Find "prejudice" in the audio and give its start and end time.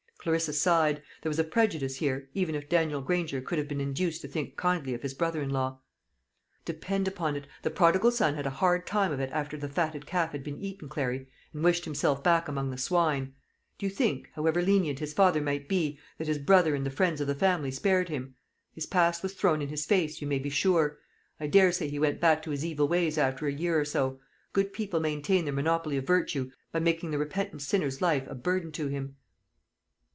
1.43-1.95